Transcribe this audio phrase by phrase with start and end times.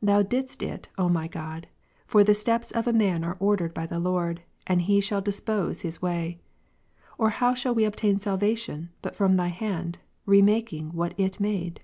[0.00, 1.66] Thou didst it, O my God:
[2.06, 5.20] for the steps of a man 23.' are ordered hij the Lord, and He shall
[5.20, 6.38] dispose his ivaij.
[7.18, 11.82] Or how shall we obtain salvation, but from Thy hand, re making what It made